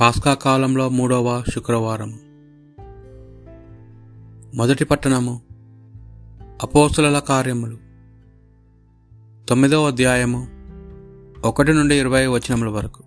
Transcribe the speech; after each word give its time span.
పాస్కా 0.00 0.34
కాలంలో 0.34 0.88
మూడవ 0.88 1.44
శుక్రవారం. 1.54 2.18
మొదటి 4.54 4.84
పట్టణము 4.84 5.40
అపోసుల 6.62 7.18
కార్యములు. 7.18 7.78
తొమ్మిదవ 9.48 9.86
అధ్యాయము 9.86 10.48
ఒకటి 11.44 11.72
నుండి 11.72 11.94
ఇరవై 11.94 12.26
వచనముల 12.26 12.68
వరకు. 12.68 13.02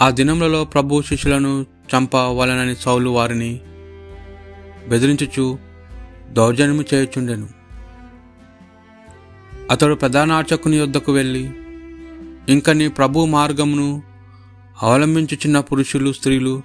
ఆ 0.00 0.10
దినములలో 0.10 0.64
ప్రభు 0.64 1.02
శిష్యులను 1.02 1.66
చంపవలనని 1.96 2.76
సౌలు 2.76 3.10
వారిని 3.10 3.60
బెదిరించుచు 4.88 5.58
దౌర్జన్యము 6.32 6.84
చేయుచుండెను. 6.94 7.48
అతడు 9.70 9.94
ప్రధానార్చకుని 9.94 10.76
యొద్దకు 10.76 11.12
వెళ్ళి 11.12 11.52
ఇంక 12.48 12.70
నీ 12.70 12.88
ప్రభు 12.88 13.24
మార్గమును 13.24 14.13
అవలంబించుచున్న 14.82 15.60
పురుషులు 15.60 16.12
స్త్రీలు 16.12 16.62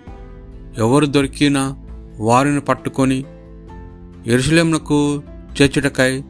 ఎవరు 0.77 1.05
దొరికినా 1.05 1.75
వారిని 2.19 2.61
పట్టుకొని 2.61 3.23
ఎరుసలేమునకు 4.27 5.23
చేర్చుటకై 5.61 6.23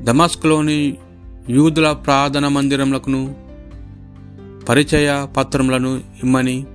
దమస్క్లోని 0.00 0.98
యూదుల 1.48 1.92
ప్రార్థన 1.92 2.48
మందిరములకును 2.48 3.34
పరిచయ 4.68 5.26
పత్రములను 5.36 5.96
ఇమ్మని 5.96 6.66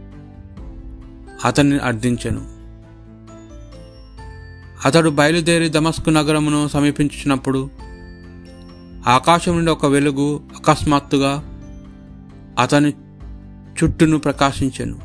అతన్ని 1.45 1.79
అర్థించెను. 1.79 2.41
అతడు 4.85 5.09
బయలుదేరి 5.09 5.69
దమస్కు 5.69 6.09
నగరమును 6.09 6.67
సమీపించినప్పుడు 6.67 7.69
ఆకాశం 9.07 9.55
నుండి 9.55 9.71
ఒక 9.71 9.85
వెలుగు 9.85 10.41
అకస్మాత్తుగా 10.55 11.59
అతని 12.59 12.93
చుట్టూను 13.83 14.17
ప్రకాశించెను. 14.17 14.99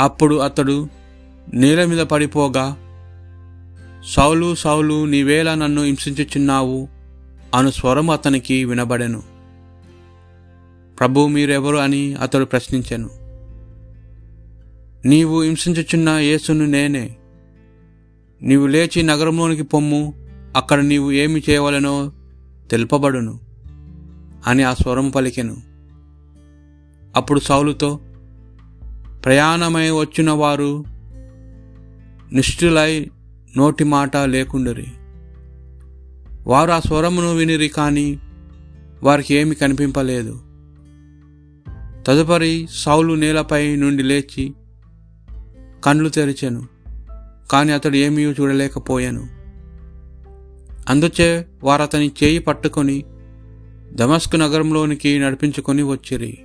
అప్పుడు 0.00 0.34
అతడు 0.34 0.88
నేల 1.54 1.84
మీద 1.84 1.98
పడిపోగా 1.98 2.76
సౌలు 4.08 4.54
సౌలు 4.54 5.04
నీవేలా 5.04 5.54
నన్ను 5.54 5.82
హింసించుచున్నావు 5.82 6.88
అను 7.54 7.70
స్వరం 7.70 8.10
అతనికి 8.10 8.64
వినబడెను. 8.64 9.22
ప్రభు 10.98 11.26
మీరెవరు? 11.26 11.76
అని 11.76 12.14
అతడు 12.14 12.44
ప్రశ్నించెను. 12.44 13.10
నీవు 15.04 15.42
హింసించుచున్న 15.42 16.08
యేసును 16.08 16.66
నేనే. 16.66 17.16
నీవు 18.42 18.66
లేచి 18.66 19.02
నగరంలోనికి 19.02 19.62
పొమ్ము 19.62 20.14
అక్కడ 20.56 20.78
నీవు 20.78 21.12
ఏమి 21.12 21.42
చేయవలనో 21.50 22.12
తెలుపబడును 22.70 23.40
అని 24.46 24.62
ఆ 24.62 24.74
స్వరం 24.74 25.10
పలికెను. 25.10 25.69
అప్పుడు 27.16 27.40
సౌలుతో 27.40 28.00
ప్రయాణమై 29.24 29.90
వచ్చిన 29.90 30.30
వారు 30.30 30.84
నిష్ఠులై 32.32 33.10
నోటి 33.56 33.84
మాట 33.84 34.16
లేకుండరి. 34.16 34.86
వారు 36.46 36.70
ఆ 36.70 36.80
స్వరమును 36.80 37.34
వినిరి 37.34 37.68
కానీ 37.68 38.20
వారికి 39.02 39.34
ఏమి 39.34 39.54
కనిపింపలేదు. 39.54 40.40
తదుపరి 42.06 42.68
సౌలు 42.70 43.14
నేలపై 43.14 43.76
నుండి 43.76 44.02
లేచి 44.02 44.54
కండ్లు 45.84 46.08
తెరిచెను 46.08 46.66
కానీ 47.52 47.72
అతడు 47.72 47.96
ఏమీ 47.96 48.22
చూడలేకపోయాను. 48.22 49.28
అందుచే 50.88 51.46
వారు 51.62 51.82
అతని 51.82 52.12
చేయి 52.24 52.38
పట్టుకొని 52.38 53.04
దమస్కు 53.92 54.36
నగరంలోనికి 54.36 55.18
నడిపించుకొని 55.18 55.82
వచ్చిరి. 55.82 56.38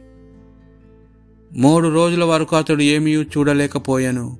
మూడు 1.56 1.88
రోజుల 1.88 2.24
వరకు 2.24 2.56
అతడు 2.56 2.82
ఏమీ 2.82 3.16
చూడలేకపోయాను. 3.16 4.38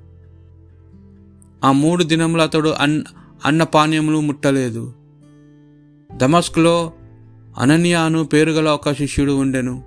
ఆ 1.64 1.72
మూడు 1.72 2.04
దినములు 2.04 2.42
అతడు 2.42 2.68
అన్ 2.68 3.02
అన్నపానీయములు 3.44 4.20
ముట్టలేదు. 4.20 4.94
దమస్క్లో 6.16 6.92
అనన్యాను 7.58 8.24
పేరుగల 8.24 8.68
ఒక 8.68 8.92
శిష్యుడు 8.92 9.32
ఉండెను. 9.32 9.84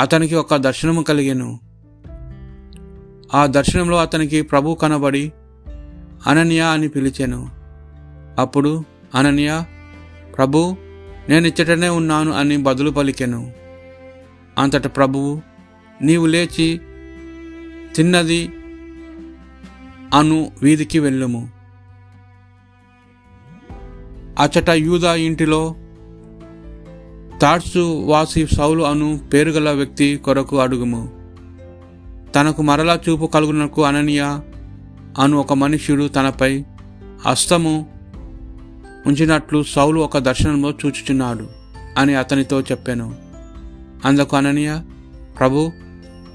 అతనికి 0.00 0.34
ఒక 0.34 0.56
దర్శనము 0.56 1.02
కలిగెను. 1.02 1.60
ఆ 3.34 3.46
దర్శనంలో 3.46 3.96
అతనికి 3.96 4.42
ప్రభు 4.42 4.74
కనబడి 4.74 5.32
అనన్య 6.26 6.60
అని 6.60 6.88
పిలిచెను. 6.88 7.50
అప్పుడు 8.38 8.84
అనన్య 9.14 9.64
ప్రభు 10.36 10.76
నేను 11.28 11.46
ఇచ్చటనే 11.46 11.88
ఉన్నాను 11.88 12.32
అని 12.32 12.56
బదులు 12.56 12.90
పలికెను. 12.90 13.52
అంతట 14.58 14.96
ప్రభువు 14.96 15.49
నీవు 16.02 16.26
లేచి 16.26 16.80
తిన్నది 17.94 18.52
అను 20.14 20.52
వీధికి 20.62 20.98
వెళ్ళుము. 20.98 21.50
అచట 24.38 24.70
యూదా 24.70 25.14
ఇంటిలో 25.14 25.74
తాడ్సు 27.42 28.04
వాసి 28.06 28.46
సౌలు 28.46 28.82
అను 28.82 29.20
పేరుగల 29.32 29.70
వ్యక్తి 29.70 30.16
కొరకు 30.16 30.58
అడుగుము. 30.58 31.12
తనకు 32.34 32.62
మరలా 32.62 33.00
చూపు 33.08 33.26
కలుగునకు 33.26 33.84
అననీయ 33.84 34.22
అను 35.18 35.36
ఒక 35.36 35.52
మనుష్యుడు 35.52 36.08
తనపై 36.08 36.64
హస్తము 37.26 37.86
ఉంచినట్లు 39.06 39.62
సౌలు 39.62 40.00
ఒక 40.00 40.18
దర్శనంలో 40.18 40.70
చూచుచున్నాడు 40.70 41.48
అని 41.98 42.14
అతనితో 42.14 42.60
చెప్పాను. 42.60 43.14
అందుకు 44.04 44.36
అననీయ 44.36 44.78
ప్రభు 45.38 45.72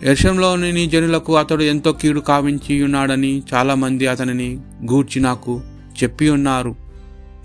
యశంలోని 0.06 0.72
నీ 0.72 0.86
జనులకు 0.86 1.38
అతడు 1.38 1.64
ఎంతో 1.64 1.94
కీడు 1.94 2.20
కావించి 2.20 2.84
ఉన్నాడని 2.84 3.44
చాలామంది 3.54 4.08
అతనిని 4.08 4.60
గూర్చి 4.92 5.22
నాకు 5.22 5.62
చెప్పి 6.04 6.30
ఉన్నారు. 6.30 6.76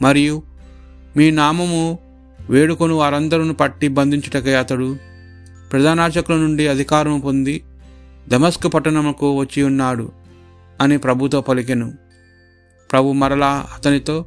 మరియు 0.03 0.43
మీ 1.16 1.31
నామము 1.31 1.98
వేడుకొని 2.50 2.93
వారందరూ 2.93 3.53
పట్టి 3.53 3.88
బంధించుటకై 3.88 4.54
అతడు 4.54 4.97
ప్రధానార్చకుల 5.72 6.34
నుండి 6.34 6.69
అధికారం 6.69 7.21
పొంది 7.21 7.62
దమస్క్ 8.28 8.75
పట్టణముకు 8.75 9.38
వచ్చి 9.38 9.62
ఉన్నాడు 9.62 10.12
అని 10.81 10.98
ప్రభుతో 10.98 11.41
పలికెను. 11.41 11.92
ప్రభు 12.92 13.12
మరలా 13.12 13.66
అతనితో 13.77 14.25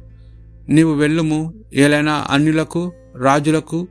నీవు 0.68 0.94
వెళ్ళుము 0.94 1.54
ఏలైనా 1.74 2.26
అన్యులకు 2.30 2.92
రాజులకు 3.16 3.88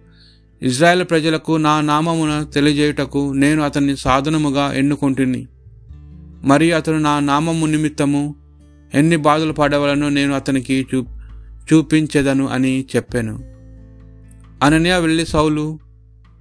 ఇజ్రాయెల్ 0.64 1.04
ప్రజలకు 1.04 1.58
నా 1.58 1.82
నామమున 1.82 2.44
తెలియజేయుటకు 2.54 3.34
నేను 3.34 3.64
అతన్ని 3.64 3.98
సాధనముగా 3.98 4.74
ఎన్నుకుంటుని. 4.74 5.48
మరి 6.44 6.72
అతను 6.72 7.00
నా 7.00 7.20
నామము 7.20 7.66
నిమిత్తము 7.66 8.36
ఎన్ని 8.94 9.16
బాధలు 9.16 9.54
పడవలనో 9.54 10.10
నేను 10.10 10.34
అతనికి 10.34 10.88
చూ 10.96 11.04
చూపించెదను 11.74 12.48
అని 12.48 12.86
చెప్పాను. 12.96 13.34
అనన్య 14.64 14.98
వెళ్ళి 14.98 15.26
సౌలు 15.26 15.80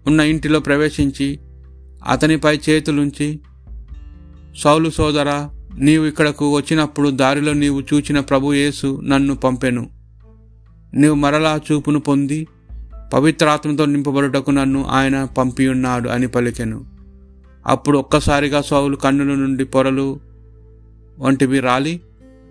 ఉన్న 0.07 0.21
ఇంటిలో 0.21 0.61
ప్రవేశించి 0.61 1.39
అతనిపై 2.09 2.61
చేతులుంచి 2.71 3.41
సౌలు 4.63 4.91
సోదర 4.91 5.49
నీవు 5.79 6.05
ఇక్కడకు 6.05 6.57
వచ్చినప్పుడు 6.57 7.09
దారిలో 7.11 7.53
నీవు 7.53 7.81
చూచిన 7.81 8.21
ప్రభు 8.21 8.53
యేసు 8.53 9.01
నన్ను 9.05 9.35
పంపెను. 9.35 9.91
నీవు 10.95 11.15
మరలా 11.15 11.61
చూపును 11.73 12.01
పొంది 12.01 12.47
పవిత్రాత్మతో 13.13 13.85
నింపబడుటకు 13.85 14.51
నన్ను 14.51 14.85
ఆయన 14.85 15.25
పంపియున్నాడు 15.25 16.09
అని 16.09 16.29
పలికెను. 16.29 16.85
అప్పుడు 17.67 17.99
ఒక్కసారిగా 17.99 18.63
సౌలు 18.63 18.97
కన్నుల 18.97 19.35
నుండి 19.35 19.65
పొరలు 19.65 20.21
వంటివి 21.19 21.61
రాలి 21.61 22.01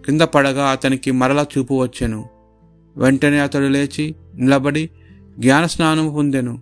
కింద 0.05 0.21
పడగా 0.21 0.69
అతనికి 0.69 1.11
మరలా 1.11 1.45
చూపు 1.57 1.73
వచ్చెను. 1.73 2.29
వెంటనే 2.97 3.39
అతడు 3.39 3.65
లేచి 3.65 4.15
నిలబడి 4.35 4.89
జ్ఞానస్నానం 5.39 6.13
పొందెను. 6.13 6.61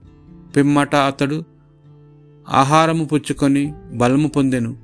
పిమ్మట 0.55 0.95
అతడు 0.95 1.43
ఆహారము 2.49 3.05
పుచ్చుకొని 3.05 3.73
బలము 3.94 4.27
పొందెను. 4.27 4.77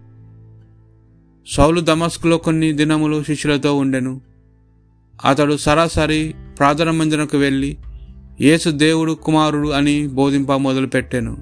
సౌలు 1.47 1.81
దమస్కులో 1.81 2.37
కొన్ని 2.37 2.73
దినములు 2.73 3.23
శిష్యులతో 3.23 3.77
ఉండెను. 3.77 4.21
అతడు 5.25 5.57
సరాసరి 5.57 6.35
ప్రార్థన 6.57 6.91
మందిరకు 6.91 7.37
వెళ్ళి 7.37 7.77
యేసు 8.41 8.69
దేవుడు 8.69 9.13
కుమారుడు 9.13 9.69
అని 9.69 10.07
బోధింప 10.07 10.51
మొదలుపెట్టాను. 10.51 11.37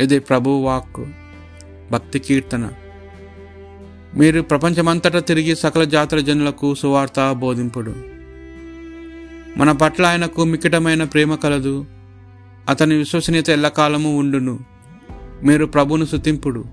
ఇది 0.00 0.18
ప్రభు 0.18 0.50
వాక్ 0.50 1.04
భక్తి 1.92 2.18
కీర్తన. 2.18 2.70
మీరు 4.16 4.40
ప్రపంచమంతటా 4.40 5.18
తిరిగి 5.18 5.56
సకల 5.56 5.84
జాతర 5.84 6.18
జనులకు 6.18 6.74
సువార్త 6.74 7.32
బోధింపుడు. 7.32 7.94
మన 9.56 9.72
పట్ల 9.72 10.06
ఆయనకు 10.06 10.44
మికిటమైన 10.44 11.04
ప్రేమ 11.04 11.34
కలదు. 11.34 11.84
అతని 12.68 12.94
విశ్వసనీయత 12.94 13.50
ఎల్లకాలము 13.50 14.18
ఉండును. 14.18 14.58
మీరు 15.42 15.66
ప్రభును 15.66 16.04
శుతింపుడు 16.04 16.64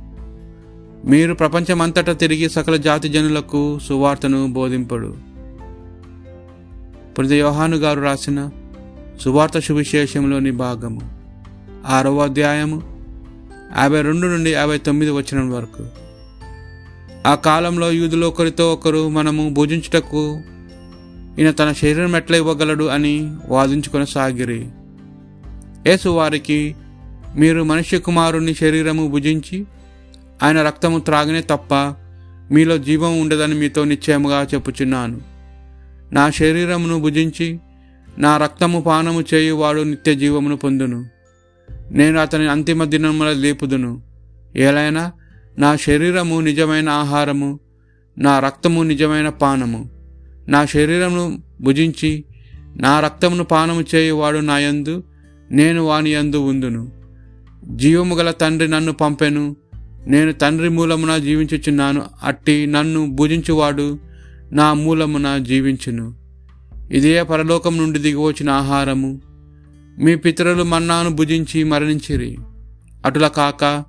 మీరు 1.06 1.34
ప్రపంచమంతటా 1.34 2.14
తిరిగి 2.14 2.50
సకల 2.50 2.76
జాతి 2.76 3.10
జనులకు 3.10 3.80
సువార్తను 3.80 4.48
బోధింపుడు. 4.48 5.18
పురిద 7.20 7.34
యోహాను 7.34 7.78
గారు 7.78 8.02
రాసిన 8.02 8.50
సువార్త 9.24 9.60
సువిశేషంలోని 9.60 10.52
భాగము. 10.52 11.02
ఆరవ 11.86 12.24
అధ్యాయము 12.24 12.82
యాభై 13.78 14.02
రెండు 14.02 14.28
నుండి 14.28 14.52
యాభై 14.52 14.78
తొమ్మిది 14.78 15.12
వచ్చిన 15.12 15.42
వరకు. 15.42 15.88
ఆ 17.28 17.36
కాలంలో 17.36 17.92
యూదులు 17.92 18.28
ఒకరితో 18.28 18.74
ఒకరు 18.74 19.10
మనము 19.10 19.50
భుజించుటకు 19.50 20.42
ఈయన 21.40 21.52
తన 21.52 21.72
శరీరం 21.72 22.16
ఎట్లా 22.16 22.38
ఇవ్వగలడు 22.38 22.84
అని 22.84 23.36
వాదించుకొని 23.50 24.08
సాగిరి 24.08 24.68
యేసు 25.88 26.10
వారికి 26.10 26.76
మీరు 27.36 27.64
మనుష్య 27.64 27.98
కుమారుని 27.98 28.54
శరీరము 28.54 29.08
భుజించి 29.08 29.66
ఆయన 30.44 30.62
రక్తము 30.62 31.00
త్రాగనే 31.00 31.42
తప్ప 31.42 31.74
మీలో 32.52 32.78
జీవం 32.78 33.22
ఉండదని 33.22 33.54
మీతో 33.54 33.84
నిశ్చయముగా 33.84 34.48
చెప్పుచున్నాను. 34.54 35.22
నా 36.14 36.30
శరీరమును 36.30 37.00
భుజించి 37.02 37.60
నా 38.18 38.38
రక్తము 38.38 38.82
పానము 38.82 39.24
చేయువాడు 39.34 39.82
నిత్య 39.82 40.16
జీవమును 40.16 40.58
పొందును. 40.58 41.06
నేను 41.92 42.20
అతని 42.20 42.50
అంతిమ 42.50 42.84
దినముల 42.84 43.34
లేపుదును. 43.34 44.02
ఏలైనా 44.56 45.12
నా 45.58 45.76
శరీరము 45.76 46.40
నిజమైన 46.40 46.90
ఆహారము 46.90 47.60
నా 48.18 48.40
రక్తము 48.40 48.84
నిజమైన 48.84 49.30
పానము. 49.30 49.90
నా 50.48 50.66
శరీరమును 50.66 51.42
భుజించి 51.62 52.24
నా 52.76 53.00
రక్తమును 53.00 53.44
పానము 53.44 53.86
చేయువాడు 53.96 54.38
నా 54.38 54.60
యందు 54.60 55.04
నేను 55.52 55.84
వాని 55.84 56.10
యందు 56.10 56.38
ఉందును. 56.38 56.92
జీవము 57.76 58.16
గల 58.16 58.32
తండ్రి 58.32 58.68
నన్ను 58.68 58.94
పంపెను. 58.94 59.56
నేను 60.08 60.34
తండ్రి 60.34 60.70
మూలమున 60.70 61.18
జీవించుచున్నాను. 61.18 62.02
అట్టి 62.24 62.66
నన్ను 62.66 63.16
భుజించువాడు 63.16 64.00
నా 64.52 64.74
మూలమున 64.74 65.38
జీవించును. 65.38 66.25
ఇదే 66.92 67.24
పరలోకం 67.24 67.78
నుండి 67.78 68.00
దిగివచ్చిన 68.00 68.50
ఆహారము. 68.50 69.22
మీ 70.00 70.16
పితరులు 70.16 70.64
మన్నాను 70.64 71.10
భుజించి 71.10 71.64
మరణించిరి. 71.64 72.38
అటుల 73.06 73.28
కాక 73.28 73.84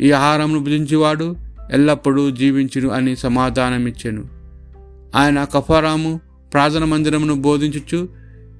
ఈ 0.00 0.10
ఆహారమును 0.10 0.60
భుజించేవాడు 0.60 1.36
ఎల్లప్పుడూ 1.72 2.30
జీవించును 2.30 2.88
అని 2.88 3.16
సమాధానమిచ్చెను. 3.16 4.24
ఆయన 5.16 5.44
కఫారాము 5.44 6.20
ప్రార్థన 6.52 6.84
మందిరమును 6.84 7.34
బోధించుచు 7.34 8.08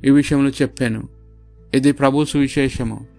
ఈ 0.06 0.10
విషయంలో 0.10 0.50
చెప్పాను. 0.50 1.08
ఇది 1.74 1.92
ప్రభు 1.92 2.24
సువిశేషము. 2.24 3.15